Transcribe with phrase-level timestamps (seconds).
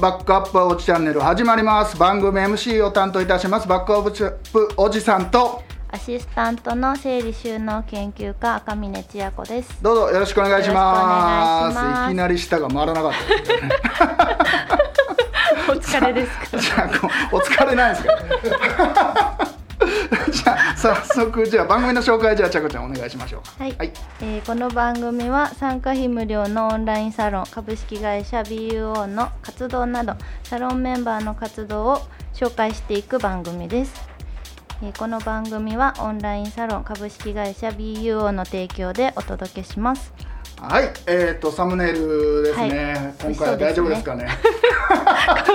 [0.00, 1.96] バックアップおじチャンネル始まります。
[1.96, 3.66] 番組 MC を担当いたします。
[3.66, 5.62] バックアップおじさんと。
[5.88, 9.82] アシスタントの整理収納研究家赤嶺千也子です。
[9.82, 12.10] どうぞよろしくお願いします。
[12.10, 13.12] いきなり舌が回らなかっ
[15.66, 15.72] た。
[15.72, 16.90] お疲れですか。
[17.32, 19.35] お疲れないですか
[20.86, 23.64] 早速じゃあ番組の紹介じゃあちゃこちゃんお願いしましょうか。
[23.64, 31.98] はい、はい、えーこの番組は参加費無料のオンラインサロン株式会社 BUO の活動などサロンメンバーの活動を
[32.32, 34.08] 紹介していく番組です、
[34.82, 40.12] えーこの番組はオンラインサロン株式会社 BUO の提供でお届けします
[40.60, 43.32] はい、えっ、とサムネイルですね、はい。
[43.34, 44.28] 今回は大丈夫ですかね？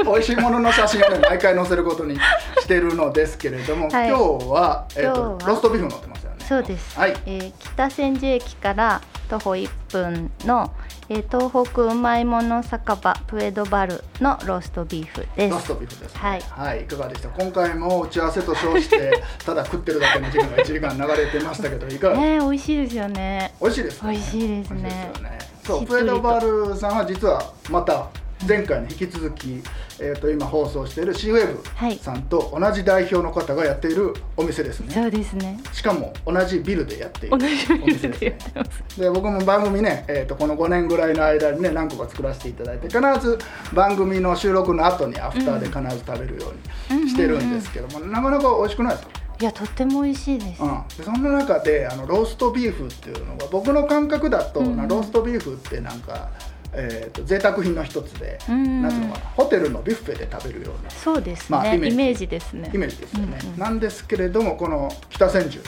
[0.06, 2.20] 美味し いものの写真をね 毎回載せることに
[2.60, 4.10] してるのですけれども、はい。
[4.10, 6.36] 今日は,、えーとローストビーフ載ってますよね。
[6.48, 7.16] そうです、はい。
[7.26, 10.72] えー北千住駅から徒歩1分の、
[11.14, 15.52] えー東北うまいもの酒場プエドバルのローストビーフです。
[15.52, 16.42] ローストビーフです、ね、はい。
[16.42, 17.28] はい、いかがでした？
[17.28, 23.54] 今回も打ち合わせと称してただ食ってるだけの時間が1時間流れてましたけどいかがね美味しいですよね。
[23.60, 24.82] 美味しいです、美味しいですね。
[24.84, 25.40] 美味しいですよね。
[25.66, 28.08] そうプエドバルさんは実はまた
[28.48, 29.62] 前回に引き続き、
[30.00, 31.96] えー、と今放送している C ウェはい。
[31.96, 35.60] ブさんと同じ代表の方がやっているお店ですね、そうですね。
[35.72, 39.00] しかも同じビルでやっている同じビお店ルでやってます。
[39.00, 43.38] で僕も番組ね、えー、とこの5年ぐらいの間にね何個か作らせていただいて必ず
[43.74, 46.52] 番組の収録の後にアフターで必ず食べるよ
[46.90, 49.22] うにしてるんですけども、なかなか美味しくないですか？
[49.40, 54.78] いやとっても美味しいです、うん、でそんな中であのローストビーフっていうのが僕の感覚だと、うん。
[54.78, 56.30] なローストビーフってなんか、
[56.74, 58.82] えー、と贅沢品の一つで、うん。
[58.82, 60.90] なんていうのかなホテルのビュッフェで食べるような。
[60.90, 61.94] そうですね、まあイメージ。
[61.94, 62.72] イメージですね。
[62.74, 65.62] イメージですよね、うんうんなんですけれどもこの北千住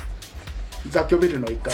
[0.89, 1.73] 雑居ビルの一階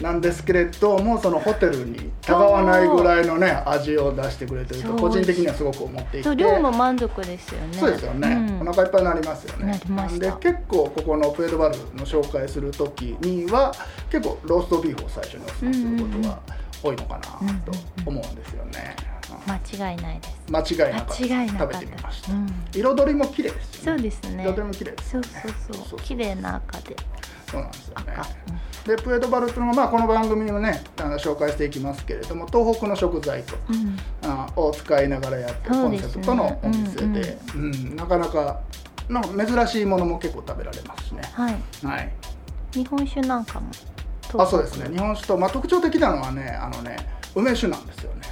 [0.00, 6.36] なんですけれどもそのホテルにたがわないぐらいのね味を出してくれてると個人的にはすごく思っていて。
[6.36, 7.78] 量も満足ですよね。
[7.78, 9.66] そうですよね、うんお腹いっぱいになりますよね。
[9.66, 10.26] なりました。
[10.28, 13.74] なんで結構ここのプエドバルの紹介する時には
[14.10, 16.40] 結構ローストビーフを最初にお勧めすることが
[16.82, 17.72] 多いのかなと
[18.06, 19.14] 思うんですよね、うん
[19.46, 19.56] 間
[19.90, 20.34] 違いないです。
[20.48, 23.98] 間違いなか食べてみました、うん彩りも綺麗ですよね。
[23.98, 24.44] そうですね。
[24.44, 25.98] 彩りも綺麗ですそうそうそう。
[26.00, 26.96] 綺麗な赤で
[27.54, 28.12] そうなんですよね。
[28.16, 33.96] 赤、でプエドバルっていうのが、まあ、この番組をねあの紹介していきますけれども東北の食材と、うん。
[34.22, 38.60] あを使いながらやってるコンセプトのお店でですうんなかなか
[39.08, 41.22] なんか珍しいものも結構食べられますしね。
[41.32, 41.54] はい。
[41.86, 42.12] はい。
[42.72, 43.70] 日本酒なんかも
[44.36, 44.88] あそうですね。
[44.90, 46.96] 日本酒と、まあ、特徴的なのはねあのね
[47.34, 48.24] 梅酒なんですよね。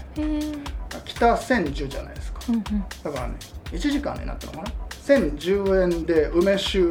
[1.04, 2.40] 北千住じゃないですか。
[2.48, 2.62] うんうん。
[3.04, 3.36] だからね
[3.70, 4.64] 1時間になったのかな
[5.06, 6.88] ？1010円で梅酒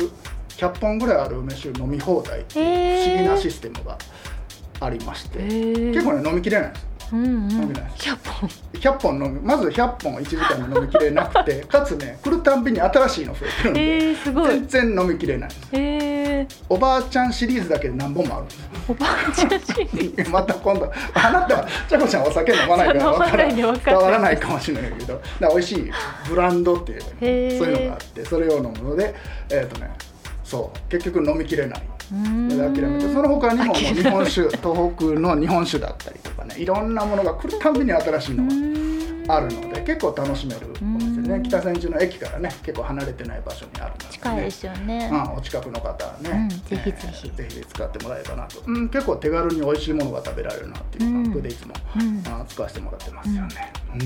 [0.58, 3.98] 100本ぐらいある梅酒飲み放題っていう不思議なシステムが
[4.80, 7.52] ありまして、結構ね飲みきれないんですうんうん。
[7.52, 14.50] 飲みない100本100本飲みまず100本1時間で飲みきれなくて かつね来るたんびに新しいの増えてるんで、えー、すごい。
[14.50, 15.78] 全然飲みきれないんですへ
[16.40, 18.70] えおばあちゃんシリーズだけで何本もあるんですよ。
[18.88, 23.56] おばあちゃんシリ また今度あなたはちゃこちゃんお酒飲まないから分かんない。
[23.56, 25.22] 伝わらないかもしれないけど。
[25.40, 25.92] だ美味しい
[26.30, 27.58] ブランドっていうかへー。
[27.60, 29.14] そういうのがあってそれを飲むので
[29.52, 29.92] えっ、とね
[30.52, 30.90] そう。
[30.90, 31.80] 結局飲みきれない。
[31.80, 33.14] で諦めて。
[33.14, 36.56] その他にも日本酒東北の日本酒だったりとかね。
[36.60, 38.44] いろんなものが来るたんびに新しいの
[39.28, 45.10] があるので結構楽しめるお店でね北千住の駅からね結構離れてない場所にあるので、ね、近いですよね。
[45.10, 47.32] うん、お近くの方はね、うんぜひぜひ。
[47.32, 52.24] ぜひ使ってもらえばなと、うん、結構手軽に美味しいものが食べられるなっていう感覚でいつも、うん。
[52.28, 54.00] あ使わせてもらってますよね、うん。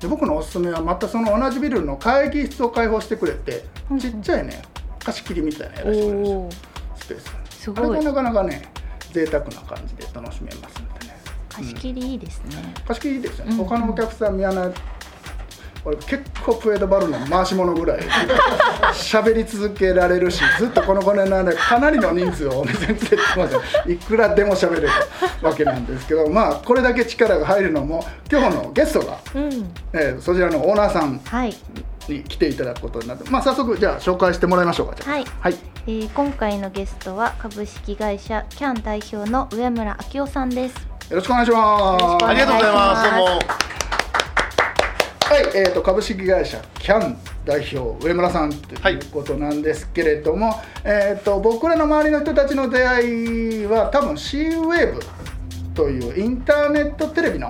[0.00, 3.98] で僕のおすすめはまたその同じビルの会議室を開放してくれて、うん。
[3.98, 4.62] ちっちゃいね
[5.04, 6.36] 貸し切りみたいなのやらせてくれるんですよ。
[6.36, 6.50] おお
[6.96, 7.60] スペース。
[7.62, 8.62] すごいあれがなかなかね
[9.12, 11.16] 贅沢な感じで楽しめますんでね。
[11.48, 13.64] 貸し切りいいですね、貸し切りいいですよね、うん。
[13.64, 14.54] 他のお客さん見ない
[15.84, 18.00] 俺結構プエドバルの回し物ぐらい
[18.94, 24.88] 喋り続けられるしずっとこの5年の間かなりの人数をお店に連れてきましたいくらでも喋れる
[25.42, 29.74] わけなんですけどまあこれだけ力が入るのも今日のゲストが、うん。
[29.92, 31.20] えーそちらのオーナーさん。
[31.24, 31.54] はい、
[32.08, 35.24] に来ていただくことになってまあ早速じゃあ紹介してもらいましょうかはい。
[35.40, 35.54] はい、
[35.86, 40.74] えー今回のゲストは株式会社キャン代表の上村明夫さんです。
[41.10, 42.24] よろしくお願いします。
[42.24, 43.10] ありがとうございます。
[43.10, 43.72] どうも。
[45.32, 47.16] はい、えー、と株式会社キャン
[47.46, 55.00] 代表上村さんということなんですけれども、えー、と僕らの周りの人たちの出会いは多分 C ウェーブ
[55.74, 57.48] というインターネットテレビの、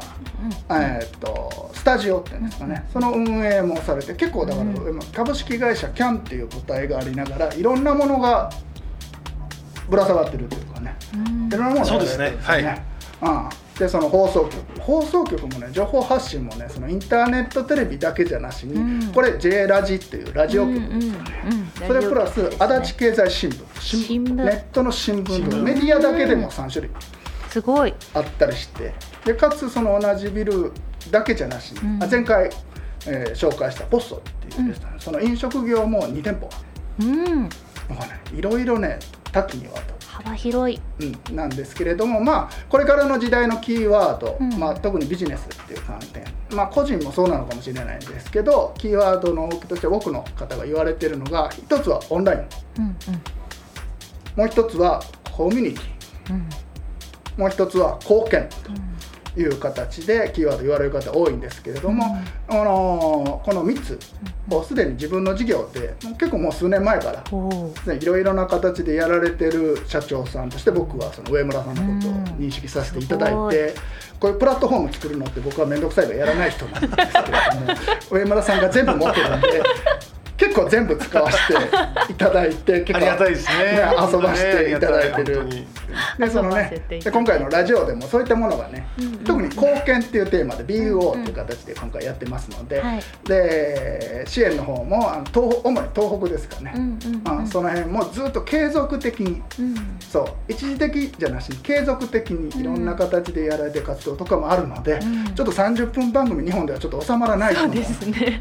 [0.71, 4.71] えー、とスタジオっていうんですかね、その運営もされて結構だから、
[5.13, 8.53] 株式会社キャンっていう舞台がありながらいろんなものが
[9.91, 12.37] ぶら下がってるというかね、いろんなものがそうですね。
[12.41, 12.63] はい。
[12.63, 13.49] うん。
[13.77, 14.81] でその放送局。
[14.81, 21.11] 放送局もね情報発信もねそのインターネットテレビだけじゃなしに、うん、これ J ラジっていうラジオ局、うんうんうん、
[21.85, 26.91] それプラス、ね、足立経済新聞ネットの新聞とメディアだけでも3種類
[27.51, 27.95] すごい。
[28.15, 28.95] あったりして。
[29.25, 30.73] でかつその同じビル
[31.11, 32.51] だけじゃなしに、うん、前回、
[33.07, 34.21] えー、紹介したポストっ
[34.51, 36.49] ていうレストラン、その飲食業も2店舗
[37.01, 37.49] うん。
[38.35, 38.99] いろいろね
[39.33, 46.25] 多岐にわたる幅広い、うん、なんですけれどもまあこれからの時代のキーワード、うん、まあ、特にビジネスっていう観点。
[46.55, 52.95] まあ個人もそうなのかもしれないんですけどキーワードの大きとして多くの方が言われてるのが一つはオンライン、うんうん、
[54.37, 55.03] もう一つは
[55.35, 56.49] コミュニティ、うん、
[57.39, 58.49] もう一つは貢献。
[58.65, 58.92] と
[59.37, 62.05] いう形でキーワード言われる方多いんですけれども、
[62.51, 63.99] うん、あのこの3つ
[64.51, 73.75] をすでに自分の事業で結構もう数年前からいろいろな形でやられてる社長さんとして僕はその上村さんのことを認識させていただいて、
[74.21, 77.21] こういうプラットフォーム作るのって僕は面倒くさいからやらない人なんですけれど
[77.61, 77.75] も
[78.11, 79.63] 上村さんが全部持ってるんで
[80.43, 81.39] 結構全部使わせ
[82.09, 83.81] ていただいて結構 ありがたいですね。
[84.13, 85.47] 遊ばせていただいてる、
[86.19, 96.99] でそのねで今回のラジオでもそういったものがね、うんうん、特に貢献っていうテーマで BUO っていう形で今回やってますので、うんうん、で支援の方もあの東主に東北ですかね、うん
[97.31, 107.75] うんうん、その辺もずっと継続的に、うん、そう一時的じゃなしに継続的にいろんな形でやられてる活動とかもあるので、うん、ちょっと30分番組日本ではちょっと収まらないかも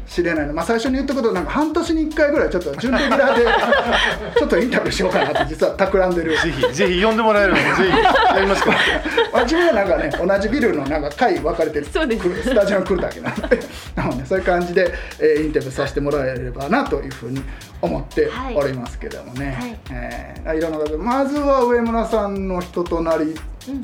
[0.06, 3.44] しれないの、ね、まあ、最初に言ったことなんか半年に1回ぐらいちょっと準レギュラーで
[4.38, 6.30] ちょっとインタビューしようかなって実は企んでる。
[6.32, 8.72] ぜひぜひ呼んでもらえるのでぜひやりますか
[9.44, 12.42] 自分はなんかね同じビルのなんか階分かれてるそうです。
[12.42, 13.42] スタジオに来るだけなんで。
[13.96, 17.42] なのでそういう感じで、えー、インタビューさせてもらえればなというふうに
[17.80, 19.78] 思っておりますけどもね、はい。
[19.90, 23.34] えー、いろんな方まずは上村さんの人となり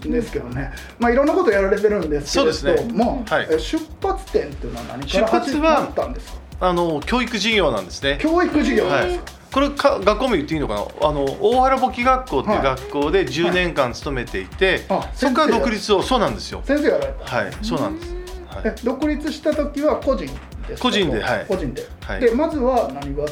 [0.02, 3.36] ですけどね、まあいろんなことやられてるんですけれども、ね。
[3.36, 5.06] はい、出発点っていうのは何？
[5.08, 6.38] から始まったんですか？
[6.60, 8.18] あの教育事業なんですね。
[8.20, 8.86] 教育事業。
[8.86, 9.20] はい。
[9.52, 11.08] これか学校名言っていいのかな？
[11.08, 14.98] あの大原簿記学校っていう学校で10年間勤めていて、はい。
[14.98, 16.62] はい、そこから独立をそうなんですよ。
[16.64, 17.36] 先生やられた。
[17.36, 17.52] はい。
[17.62, 18.14] そうなんです、
[18.48, 20.26] はい、独立した時は個人
[20.68, 21.46] です個人ではい。
[21.46, 23.24] 個人で、はい、でまずは何が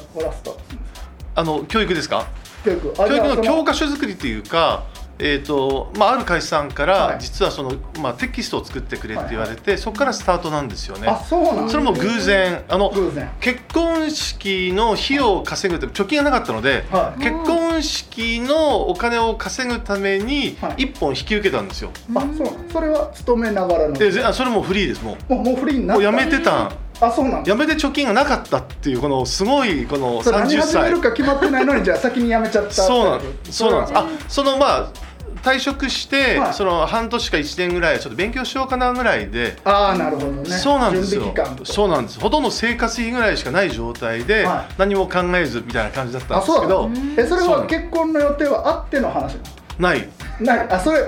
[1.35, 2.27] あの教育ですか？
[2.65, 2.95] 教育。
[2.95, 4.85] 教育の教科書作りっていうか
[5.19, 11.09] えーとまあ、ある会社さんから実はその、まあ、テキストを作ってくれって言われて、そこからスタートなんですよね。
[11.09, 12.65] あそうなんそれも偶然。
[12.69, 12.93] あの
[13.41, 21.91] 結婚式の費用を稼ぐって貯金がなかったので、はい、結婚式のお金を稼ぐために一本引き受けたんですよ。
[22.15, 23.95] あそうそれは勤めながらの。
[23.95, 25.35] でそれもフリーですもう。
[25.35, 26.01] もうフリーになった。
[26.01, 30.33] もうやめてたあそうなんやめて貯金がなかったっていうこのすごいこの30歳。
[30.33, 33.21] 何始めるか決まってないのにじゃあ先にやめちゃったそうなん
[33.51, 33.99] そうなんです。
[33.99, 35.06] あそのまあ
[35.47, 39.57] 退職して、はい、その半年か1年ぐらいちょっと勉強しようかなぐらいで。
[39.65, 40.51] ああなるほどね。
[40.51, 41.33] そうなんですよ。
[41.63, 42.19] そうなんです。
[42.19, 49.37] ほとんど生活費ぐらいしかない状態で、はい、何も考えずみたいな感じだったんですけどえそれは結婚の予定はあっての話
[49.79, 50.09] ない。
[50.41, 50.69] ない。
[50.69, 51.07] あそれ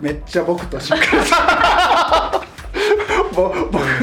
[0.00, 2.44] めっちゃ僕としっかり
[3.36, 3.54] 僕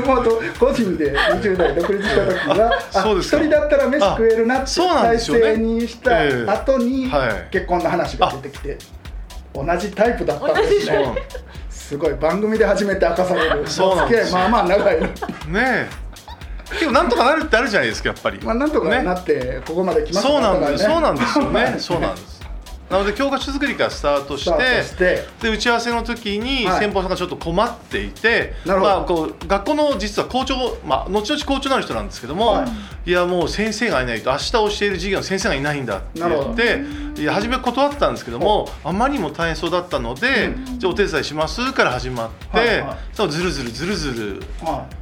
[0.05, 0.23] も
[0.59, 7.09] 個人で20代独立した時は一人だったら飯食えるなって体制にした後に
[7.49, 9.00] 結婚の話が出てきて。
[9.53, 11.15] 同じタイプだったんですね。
[11.69, 13.63] すごい番組で初めて明かされる。
[13.67, 15.07] そうなんですまあまあ長いね
[15.55, 15.87] え。
[16.71, 18.39] 結構なんとかなるってあるじゃないですかやっぱり。
[18.41, 21.75] まあなんとかなってここまで来ましたそうなんです、そうなんですよね。
[21.79, 22.30] そうなんです
[22.91, 24.43] なので教科書作りからスタートし
[24.97, 32.65] てで打ち合わせの時に先方さんがちょっと困っていて、はい、まあ、こう学校の実は校長、まあ、後々校長になる人なんですけども、は
[33.05, 36.55] い、いやもう先生がいないと明日教える授業の先生がいないんだって言っ
[37.15, 42.81] ていや初め断ったんですけどもあまりにも大変そうだったので、うん、じゃあお手伝いしますから始まって、はい。
[42.81, 44.43] はい、ずるずるずるずる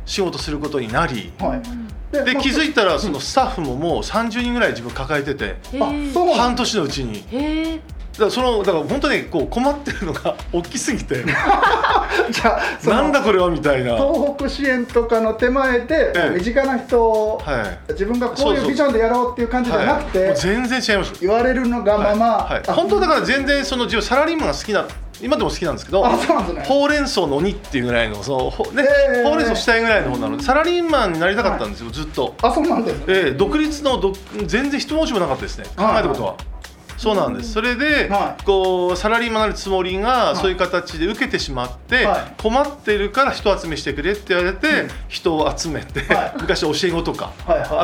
[0.05, 1.33] 仕事することになり。
[1.39, 7.79] はいで気づいたらそのスタッフももう30人ぐらい自分抱えてて半年のうちに。
[8.13, 13.95] だからそのだから本当にこう困ってるのが大きすぎて じゃあなんだこれはみたいな。
[13.95, 21.13] 東北支援とかの手前で、身近な人を、はい、自分がこういうビジョンでやろうっていう感じじゃなくて、はい、全然違います。
[21.21, 22.53] 言われるのがまま、はい。
[22.55, 24.85] はい、本当だから全然その自分サラリーマンが好きな
[25.21, 32.35] 今でも好きなんですけど、ね、ほうれん草の鬼っていうぐらいのそのほ,、ねえー、ほうれん草したいぐらいの方なのでサラリーマンになりたかったんですよ、はい、ずっと。
[32.41, 34.13] あそうなんです、ね、えー、独立のど
[34.45, 35.65] 全然一文字もなかったですね。
[35.75, 36.35] 考えたことは。
[36.99, 37.53] そうなんです。
[37.53, 47.31] それで、はい、こうサラリーマンになるつもりがそういう形で受けてしまって、はい、困ってるから人集めしてくれって言われて、うん、人を集めて、はい、昔教え子とか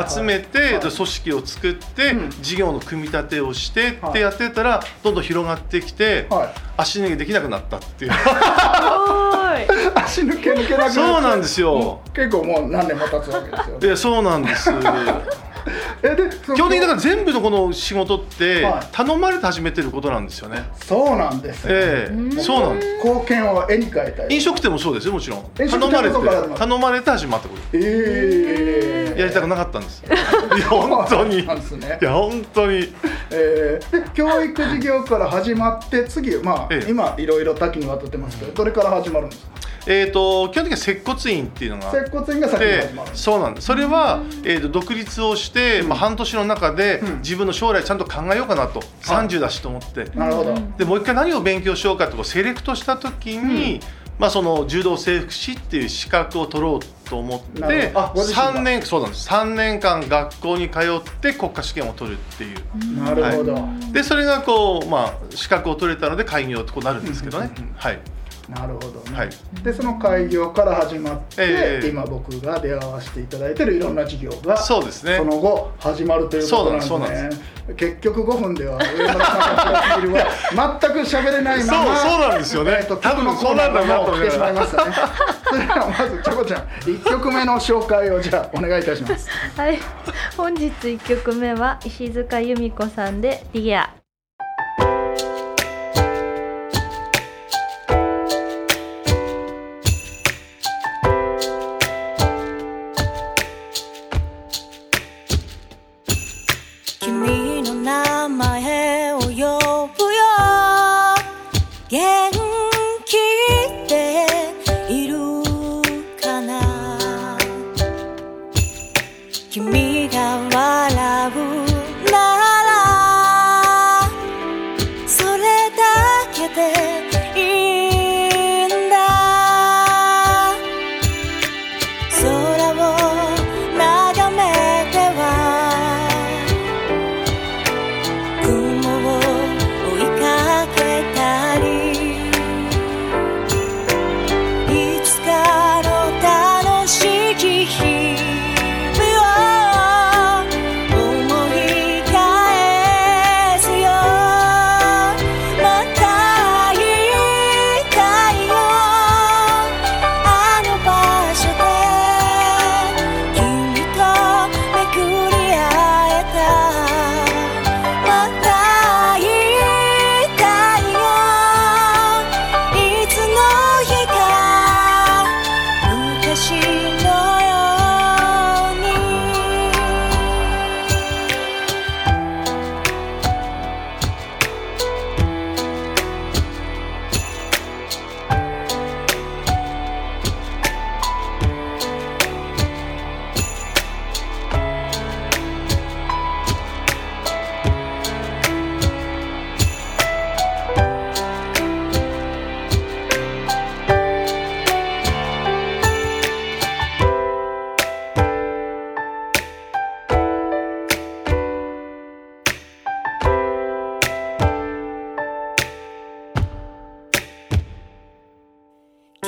[0.06, 6.28] 集めて、組織を作って、事業の組み立てをしてってやってたらどんどん広がってきて、
[6.76, 8.12] 足抜けできなくなったっていう。
[9.94, 12.00] 足抜け抜けなくなそうなんですよ。
[12.12, 14.70] 結構もう何年も経つわけですよ、ね、いやそうなんです
[16.02, 22.40] えで基本的にだから全部のこの仕事って頼まれて始めてることなんですよね、そうなんですね、ええ。
[22.40, 22.96] そうなんです。
[23.04, 25.06] 貢献を絵に描いたい飲食店もそうです。
[25.06, 25.44] よもちろん。
[25.54, 26.16] 頼まれて
[26.56, 27.62] 頼まれて始まったこと。
[27.72, 27.78] え
[29.14, 29.14] え。
[29.16, 30.10] ー、やりたくなかったんですい
[30.60, 32.92] や本当に、ね、いや本当に。
[33.30, 39.65] えー、で教育事業から始まって次まあ、ええ、今いろいろ多岐にわたってますけどどれから始まるんですか？
[39.86, 41.90] えーと、基本的には接骨院っていうのが。
[41.92, 43.66] 接骨院が先にそうなんです。
[43.68, 50.04] それは、えーと、独立をして、まあ、半年の中で、うん、自分の将来ちゃんと考えようかなと、うん、30だしと思って。
[50.16, 50.54] なるほど。
[50.76, 53.80] でもう一回何を勉強しようかってセレクトした時に、うん、
[54.18, 59.28] まあ、その柔道整復師っていう資格を取ろうと思って3年そうなんです。
[59.28, 63.04] 3年間学校に通って国家試験を取るっていう。
[63.04, 68.00] なるほど、はい、でそれがこう、まあ、資格を取れたので開業とこうなるんですけどね、はい
[68.48, 69.30] なるほどね、はい、
[69.62, 75.16] でその開業から始まって、えー、今僕が出会わせていただいてるいろんな事業がそうですね。
[75.16, 76.86] その後始まるということなんで。
[76.86, 84.94] すね結局5分では上村さんのプロフは全く喋れないままそうそうなんですよね、えーと、多分そうなんだなと来てしまいましたね。
[85.48, 89.28] それではまずちゃこちゃん1曲目の紹介をじゃあお願いいたします。
[89.56, 89.78] はい。
[90.36, 93.90] 本日1曲目は石塚由美子さんで「ディア」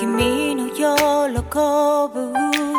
[0.09, 2.78] camino yo lo cobro.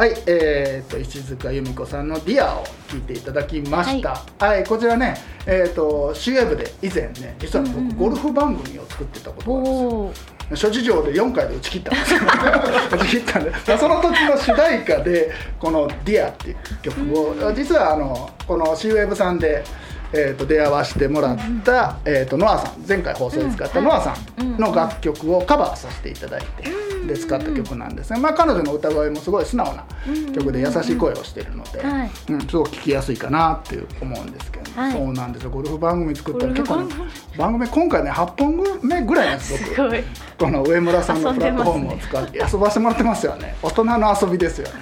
[0.00, 5.14] はい、えーと、石塚由美子さんの「ディアを聞いていただきました、はい、はい、こちらね、
[5.44, 10.56] えーと、シーウェブで以前ね実は僕、ゴルフ番組を作ってたことがあるんですよ。
[10.56, 12.20] 諸事情で4回で打ち切ったんですよ。
[12.92, 13.52] 打ち切ったんで。
[13.78, 19.62] その時の主題歌でこの「ディアっていう曲を実はあのこの C ウェブさんで
[20.12, 29.84] えー、と出会わせてもらった、えー、とノアさん前回放送で使ったノアさんの楽曲をカバーさせていただいて、で使った曲なんですが、まあ、彼女の歌声もすごい素直な
[30.34, 31.82] 曲で優しい声をしてるので、
[32.28, 35.50] うん、すごく聴きやすいかなっていう思うんですけど、はい、そうなんですよ。
[35.50, 36.94] ゴルフ番組作ったら結構、ね、
[37.36, 40.04] 番組今回ね8本目ぐらいなんです僕。
[40.38, 43.56] この上村さんのプラットフォームを使って遊ばせてもらってますよね。
[43.62, 44.72] 大人の遊びですよね。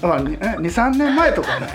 [0.00, 1.66] だから23年前とかね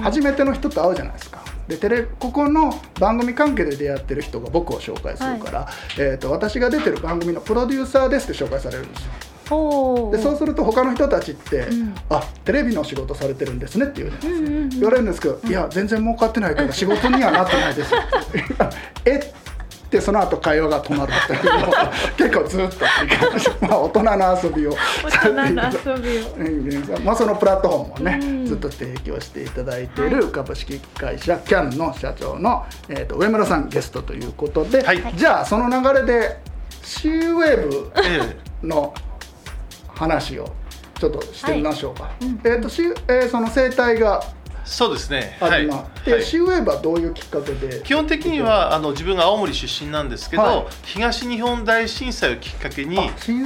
[0.00, 9.12] 初めての人と会うじゃないですかでテレここの番組関係で出会ってる人が僕を紹介するから、はい、えーと、私が出てる番組のプロデューサーですって紹介されるんですよ。
[9.48, 17.92] でそうすると他の人たちって「うん、あテレビの仕事されてるんですね」って言うね、うんうん、言われるんですけど「いや全然儲かってないから仕事にはなってないです」
[19.04, 19.45] えっ
[19.96, 21.72] でその後会話が止まるというのを
[22.16, 22.84] 結構ずっと
[23.66, 24.76] まあ、大人の遊びを。
[25.02, 36.38] 大人の遊びを、 まあ、そのプラットフォームをね、うん、ずっと提供していただいている株式会社キャンの社長の、えーと、上村さんゲストということで、はい、じゃあその流れで
[36.82, 37.92] C ウェーブ
[38.62, 38.92] の
[39.88, 40.52] 話を
[40.98, 42.04] ちょっとしてみましょうか。
[42.04, 42.12] はい、
[42.44, 42.68] えっ、ー、と、
[43.12, 44.22] えー、その生態が
[44.66, 45.36] そうですね。
[45.40, 45.66] はい。
[46.04, 47.80] で、シーウェーブはどういうきっかけで？
[47.82, 52.96] 基本的にはあの自分が青森出身なんですけど、はい、東日本大震災をきっかけに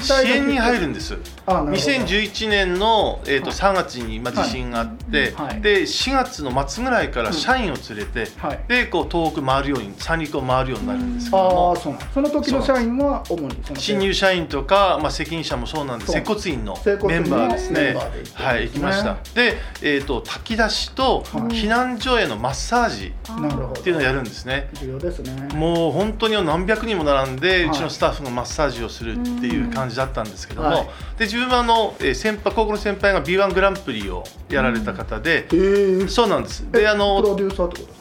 [0.00, 1.18] 支援に入るんです。
[1.46, 17.94] 2011年の、えーと、3月に、まあ、地震があって、はい、で4月の末ぐらいから社員を連れて、はい、でこう東北回るように三陸を回るようになるんですけども、あそうその時の社員は主に新入社員とか、まあ、責任者もそうなんで接骨院のメンバーですね。
[18.35, 19.18] はい、行きました。
[19.35, 24.70] で、えっ、ー、と炊き出しと避難所へのマッサージっていうのをやるんですね。
[24.74, 25.48] 重要ですね。
[25.54, 30.86] もう本当に何百人も並んで、うちのスタッフがマッサージをするっていう感じだったんですけども、はい、
[31.18, 36.70] で自分はあの先輩高校の先輩が B1 グランプリをやられた方で、うん、そうなんです。
[36.70, 37.22] であの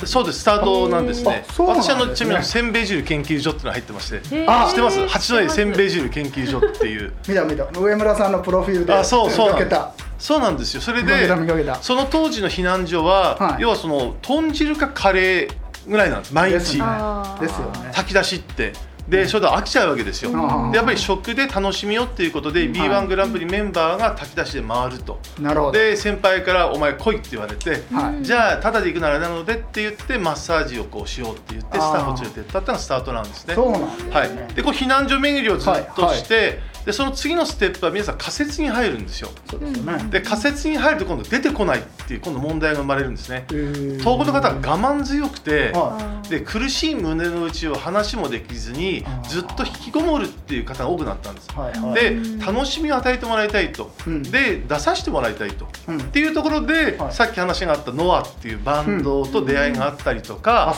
[0.06, 1.46] そうですスタートなんですね。
[1.58, 5.08] 私あのちなみにせんべい汁研究所っていうの入ってまして知ってます？
[5.08, 7.14] 八戸せんべい汁研究所っていう。
[7.28, 7.66] 見た見た。
[7.80, 9.54] 上村さんのプロフィールであそうそう
[10.20, 10.82] そうなんですよ。
[10.82, 11.28] それで
[11.82, 15.50] その当時の避難所は、はい、要はその豚汁かカレー
[15.88, 16.34] ぐらいなんです。
[16.34, 16.58] 毎日。
[16.58, 17.92] ですよね。
[17.94, 18.74] 炊き出しって。
[19.10, 20.30] でそれで飽きちゃうわけですよ、
[20.72, 25.20] でやっぱり食で楽しみよっていうことで、B1 グランプリメンバーが炊き出しで回ると。
[25.40, 25.72] なるほど。
[25.72, 27.82] で先輩から「お前来い」って言われて、
[28.22, 33.56] じゃあただで行くならなのでって言ってマッサージをこうしようって言ってスタッフを連れてったっていうのがスタートなんですね。
[33.56, 39.30] そうなんですね、はい、でこう避難所巡りをずっとして、でその次のステップは皆さん仮説に入るんですよ。
[40.10, 43.46] で仮説に入ると今度出てこないっていう今度問題が生まれるんですね。
[43.50, 45.74] 東北の方は我慢強くて、
[46.30, 51.50] で苦しい胸の内を話もできずにずっと引きこもるっていう方が多くなったんです。
[51.94, 53.92] で楽しみを与えてもらいたいと、
[54.32, 60.76] で出させてもらいたいと、っていうところで、さっき話があったノアっていうバンドと出会いがあったりとか、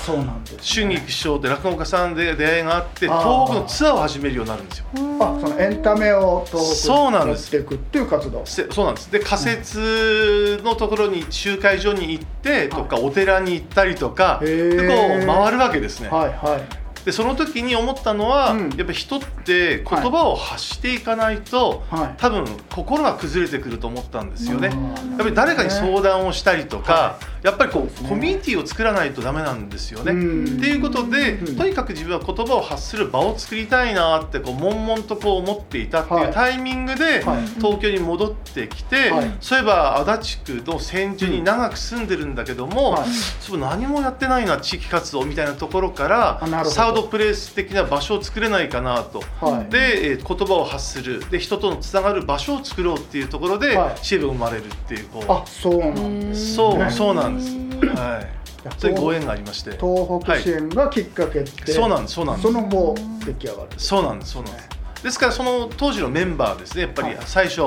[0.61, 4.85] 春菊師匠で落語家さんで出会いがあって東北のツアーを始めるようになるんですよ。
[5.19, 8.43] あそのエンタメをそうなんですっていくっていう活動。
[8.45, 9.12] そうなんです。
[9.12, 16.10] で仮設のところに集会所に行ってとか、お寺に行ったりとかでこう回るわけですね。
[16.10, 16.82] はいはい。
[17.06, 24.67] でその時に思ったのは、うん、やっぱ人って言葉を発していかないと、はい、多分心が崩れてくると思ったんですよね。
[24.67, 24.73] や
[25.15, 30.12] っぱり誰かに相談をしたりとか、はい、やっぱりこう、ね、コミュニティを作らないとダメなんですよね。
[30.12, 30.15] っ
[30.60, 43.04] ていうことで、とにかく自分は言葉を発する場を作りたいなってこう悶々とこう思っていたっていうタイミングで、はい、東京に戻ってきて、そういえば足立区の千住に長く住んでるんだけども、
[43.39, 49.23] そう何もやってないな地域活動みたいなところからサードプレイス的な場所を作れないかなと、
[49.69, 51.23] で、えー、言葉を発する。
[51.30, 55.32] で人とのつながる場所を作ろうっていうところで、シェルが生まれるっていうこう。
[55.32, 57.55] あそうなんです、そうそうなんです。
[57.95, 58.41] はい。
[58.77, 59.71] そういうご縁がありまして。
[59.71, 62.47] 東北支援がきっかけで、はい、そうなんですそうなんです。
[62.47, 63.69] その後出来上がる。
[63.77, 64.69] そうなんですそうなんです。
[65.03, 66.83] ですからその当時のメンバーですね。
[66.83, 67.61] やっぱり最初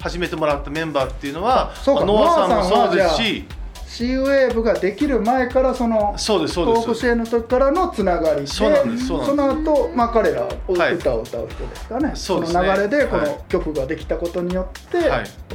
[0.00, 3.44] 始めてもらったメンバーっていうのは、まあ、ノアさんもそうですし
[3.90, 14.98] C ウェーブができる前からそのそうです東北支援の時からのつながりでその後、まあ彼ら歌を歌う人ですかね、はい、その流れでこの曲ができたことによって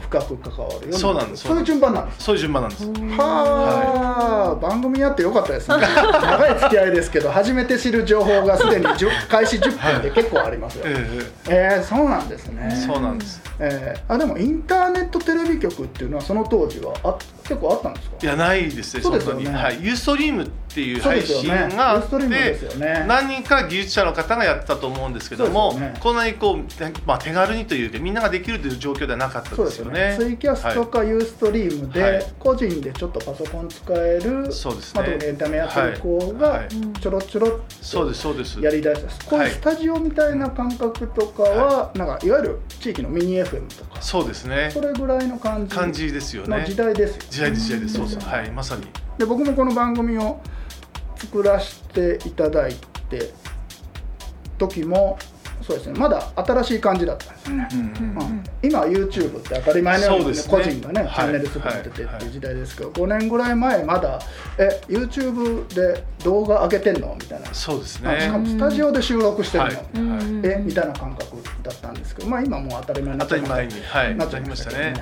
[0.01, 2.85] 深く関わるような、そうなんですそういう順番なんですそういう順番なんです。
[2.85, 5.77] はあ、番組やってよかったですね。
[5.77, 8.85] 長い付き合いですけど初めて知る情報がすでに
[9.29, 12.83] 開始10分で結構ありますよ、えー、えー、そうなんですね。
[12.85, 18.15] そうなんです、えー、あでもインターネットテレビ局っていうのはその当時はあ結構あったんですか？
[18.25, 19.51] いやないですねそうですよね。
[19.51, 23.05] はい、ユーストリームっていう配信があって、ね。
[23.07, 26.57] 何人か技術者の方がやったと思うんですけども、ね、こんなにこう、
[27.05, 30.15] まあ、手軽にというかみんなができるという状況ではなかったですよね。
[30.17, 36.63] ツイキャスとかユーストリームで、個人でちょっとパソコン使える、そうですね、まあ、エンタメやってる子が
[36.99, 44.71] ちょろちょろっとやりだしたこういうスタジオみたいな感覚とかは、なんかいわゆる地域のミニ FM とかそうですね。
[44.73, 45.75] それぐらいの感じ。
[45.75, 46.65] 感じですよね。
[46.67, 47.93] 時代ですよ、時代です時代です。
[47.95, 48.87] そうそうはいまさに。
[49.17, 50.41] で僕もこの番組を
[51.17, 52.75] 作らせていただい
[53.09, 53.33] て
[54.57, 55.17] 時も
[55.65, 55.99] そうですね。
[55.99, 64.19] まだ新しい感じだったんですよね、うんうん、今 YouTube って当たり前のように、ね、個人がね、はい、チャンネル作っててっていう時代ですけど、はい、5年ぐらい前まだ
[64.59, 67.53] え YouTube で動画上げてんのみたいな。
[67.53, 68.21] そうですね。
[68.21, 69.69] しかもスタジオで収録してるの、
[70.15, 74.45] はい、えみたいな感覚だったんですけどまあ今もう当たり前になっちゃい。
[74.45, 74.93] ましたね、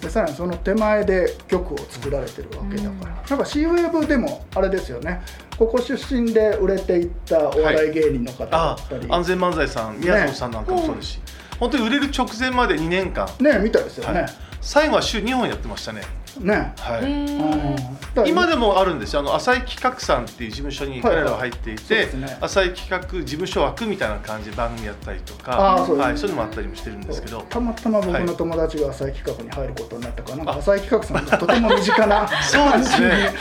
[0.00, 3.38] でさらにその手前で曲を作られてるわけだから、なん。
[3.38, 5.22] か C ウェブでもあれですよね
[5.58, 11.22] ここ出身で売れていったお笑い芸人の方だったり、安全漫才さん宮園さんなんかもそうですし、ね、
[11.60, 13.28] 本当に売れる直前まで2年間。
[13.40, 14.26] ねみたいですよね、
[14.62, 16.02] 最後は週2本やってましたね。
[16.40, 16.72] ね。
[16.78, 19.20] はい、今でもあるんですよ。
[19.20, 27.42] あの浅井企画さんっていう事務所に彼らは入っていて、はいはいね、浅井企画事務所枠みたいな感じで番組やったりとかあそう,、はい、そういうのもあったりもしてるんですけど。
[27.42, 33.34] たまたま僕の友達が浅井企画に入ることになったから、なんか浅井企画さんがとても身近な そうですね。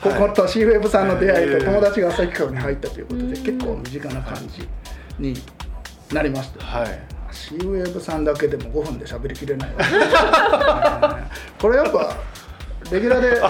[0.00, 4.68] こことシーウェブさんの出会いと友達が浅井企画に入ったということで、結構身近な感じ
[5.18, 5.34] に
[6.12, 11.18] なりました、はいシーウェーブさんだけでも5分で喋りきれないわ
[11.60, 12.16] これやっぱ
[12.90, 13.40] レギュラーで、レギ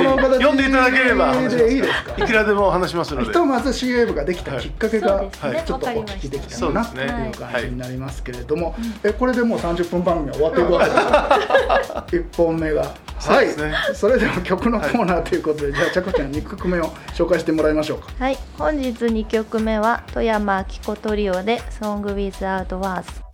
[0.00, 2.24] ュラーで、読んでいただければ、でいいですか？
[2.24, 3.26] いくらでも話しますので。
[3.26, 5.24] ひとまず C ウェーブができたきっかけが、
[5.66, 12.22] ちょっとお聞きできたかなという感じになりますけれども、え、これでもう30分番組は終わっていくわけです。
[12.30, 12.84] 1本目が。
[13.20, 13.48] はい、
[13.94, 18.06] それでは曲のコーナーということで、 じゃあ、ちゃこちゃん2曲目を紹介してもらいましょうか。
[18.18, 22.80] はい、本日2曲目は富山明子トリオで「Song Without Words」。
[22.80, 23.27] はい2曲目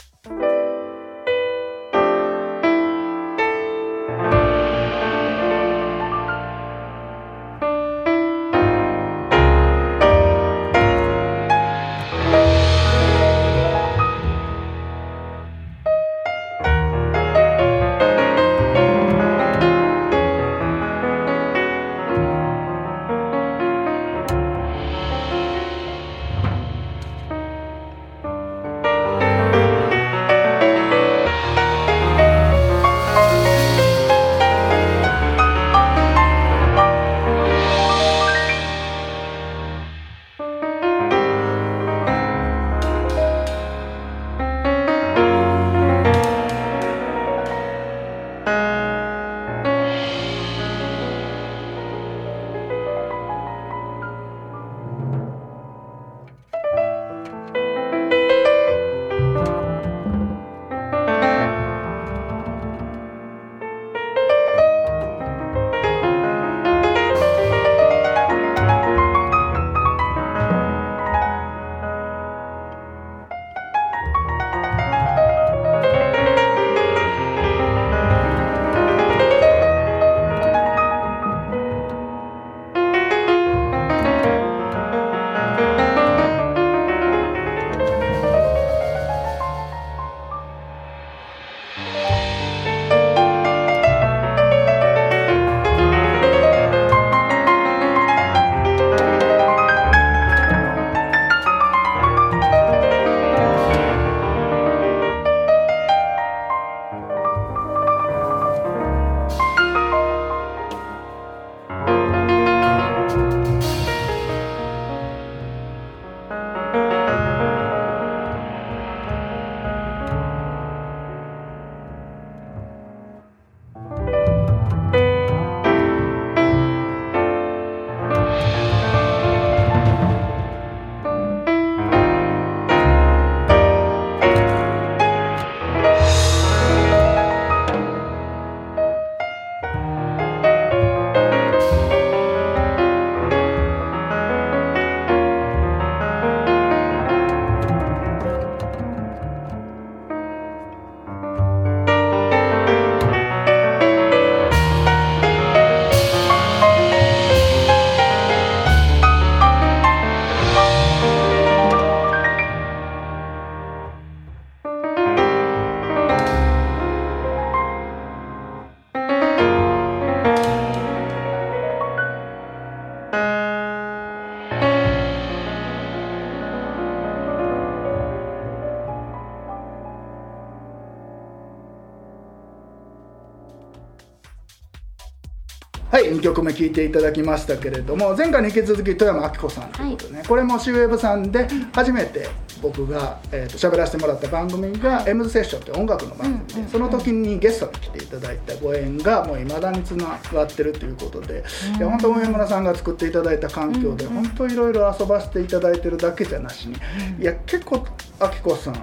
[186.54, 192.28] 聴いていただきましたけれども前回に引き続き富山明子さんということでね、はい、これもシーウェブさんで初めて
[192.62, 201.44] 僕が、えーと、喋らせてもらった番組が「M ズセッション」って音楽の番組で、その時にゲストに来ていただいたご縁がもういまだにつながってるということで、
[201.76, 206.74] いや本当上村さんが作っていただいた環境で、本当いろいろ遊ばせていただいてるだけじゃなしに、
[207.20, 207.86] いや結構
[208.20, 208.74] 明子さん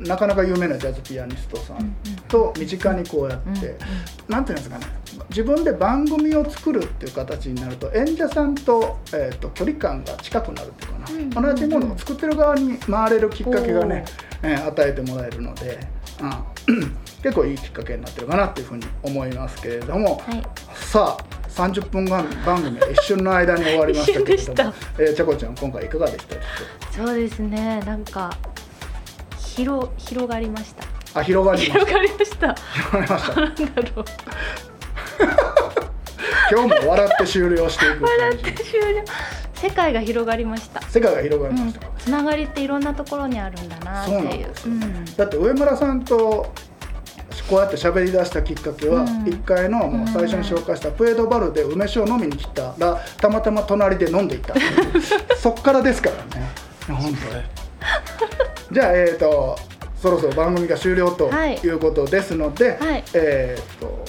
[0.00, 1.94] なかなか有名なジャズピアニストさん
[2.30, 3.76] と身近にこうやって
[4.28, 4.86] 何て言うんですかね
[5.28, 14.04] 自分で番組を作るっていう形になると演者さんと,、えーと、距離感が近くなるっていうかな、同じものを作ってる側に回れるきっかけがね、
[14.42, 15.78] えー、与えてもらえるので、
[16.68, 20.42] うん、 結構いいきっかけになってるかなっていうふうに思いますけれども、はい、
[20.74, 22.26] さあ30分番
[22.62, 26.36] 組は一瞬の間に終わりましたけれども、 えー、ちゃこちゃん今回いかがでした
[26.96, 28.36] そうですねなんか
[29.38, 31.70] 広広がりましたあ広がり。
[31.70, 32.54] ました広がりました。
[32.54, 33.40] 広がりました。
[33.40, 34.04] なんだろう。
[36.52, 39.04] 今日も笑って終了していく笑って終了。
[39.54, 40.80] 世界が広がりました。
[40.82, 46.52] 世界が広がりました、うん、つながりっていろんなところにあるんだなっていう、うん、だって上村さんと
[47.50, 54.54] こうやって喋り出したきっかけは、1階のもう最初に紹介したプエドバルで梅酒を飲みに来たらたまたま隣で飲んでいた。
[55.36, 56.48] そっからですからね。
[56.86, 57.12] 本
[58.68, 59.58] 当 じゃあえっ、ー、と
[60.00, 61.68] そろそろ番組が終了とい。
[61.68, 64.04] うことですので、はい、えっ、ー、と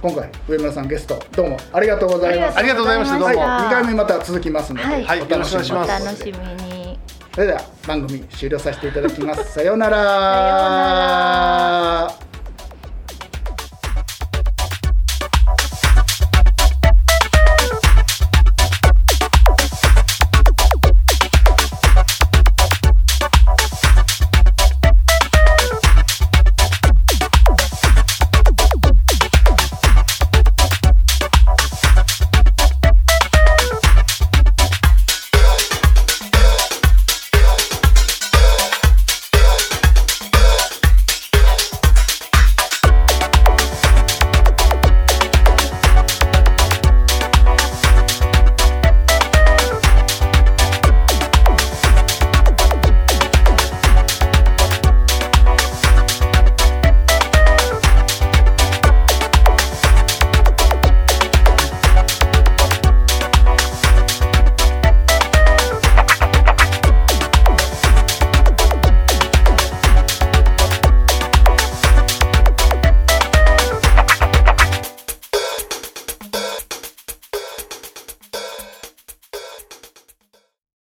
[0.00, 2.58] 今回上村さんゲストどうもありがとうございます。
[2.58, 3.18] ありがとうございました。
[3.18, 5.66] どうも、はい、2回目また続きますので、はい、お楽しみに。
[5.66, 6.04] します。
[6.04, 6.98] 楽しみに。
[7.34, 9.52] それでは番組終了させていただきます。
[9.52, 11.12] さようなら